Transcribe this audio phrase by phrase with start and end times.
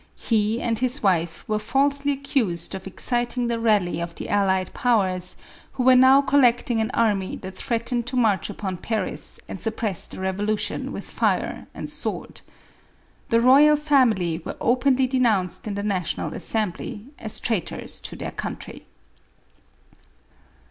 [0.17, 5.37] He and his wife were falsely accused of exciting the rally of the allied powers,
[5.73, 10.19] who were now collecting an army that threatened to march upon Paris and suppress the
[10.19, 12.41] revolution with fire and sword.
[13.29, 18.85] The royal family were openly denounced in the National Assembly, as traitors to their country.